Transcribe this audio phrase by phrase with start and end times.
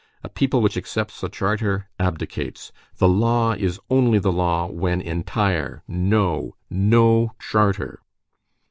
[0.23, 2.71] A people which accepts a charter abdicates.
[2.97, 5.83] The law is only the law when entire.
[5.87, 6.55] No!
[6.71, 7.99] no charter!"